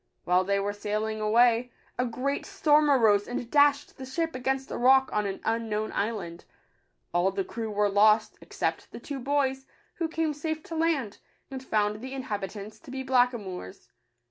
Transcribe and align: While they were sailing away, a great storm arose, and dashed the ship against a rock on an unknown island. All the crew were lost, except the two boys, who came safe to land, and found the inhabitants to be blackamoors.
While 0.23 0.43
they 0.43 0.59
were 0.59 0.73
sailing 0.73 1.21
away, 1.21 1.71
a 1.99 2.07
great 2.07 2.43
storm 2.47 2.89
arose, 2.89 3.27
and 3.27 3.51
dashed 3.51 3.99
the 3.99 4.05
ship 4.07 4.33
against 4.33 4.71
a 4.71 4.75
rock 4.79 5.11
on 5.13 5.27
an 5.27 5.39
unknown 5.45 5.91
island. 5.91 6.43
All 7.13 7.29
the 7.29 7.43
crew 7.43 7.69
were 7.69 7.87
lost, 7.87 8.35
except 8.41 8.91
the 8.91 8.99
two 8.99 9.19
boys, 9.19 9.67
who 9.97 10.07
came 10.07 10.33
safe 10.33 10.63
to 10.63 10.75
land, 10.75 11.19
and 11.51 11.63
found 11.63 12.01
the 12.01 12.15
inhabitants 12.15 12.79
to 12.79 12.89
be 12.89 13.03
blackamoors. 13.03 13.89